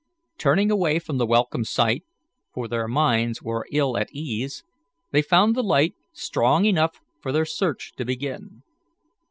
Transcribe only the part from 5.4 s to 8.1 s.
the light strong enough for their search to